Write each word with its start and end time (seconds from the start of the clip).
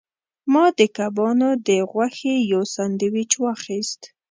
ما 0.53 0.65
د 0.77 0.79
کبانو 0.97 1.49
د 1.67 1.69
غوښې 1.91 2.33
یو 2.51 2.61
سانډویچ 2.73 3.31
واخیست. 3.43 4.01